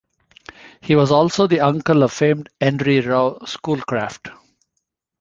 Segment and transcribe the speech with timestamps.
[0.81, 4.29] He was also the uncle of the famed Henry Rowe Schoolcraft.